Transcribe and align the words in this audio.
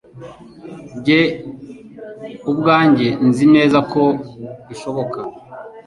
jye 1.05 1.21
ubwanjye 2.51 3.07
nzi 3.27 3.45
neza 3.55 3.77
ko 3.91 4.03
bishoboka 4.67 5.19